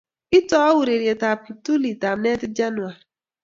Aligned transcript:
itou 0.37 0.73
ureryetab 0.81 1.37
kiptulitab 1.45 2.17
netit 2.23 2.51
januar 2.59 2.95